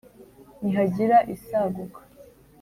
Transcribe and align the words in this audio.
ntihagira 0.65 1.17
isaguka. 1.33 1.99